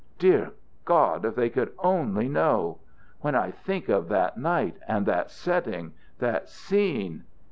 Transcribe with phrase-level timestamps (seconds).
[0.17, 2.79] Dear God, if they could only know!
[3.19, 7.25] When I think of that night and that setting, that scene!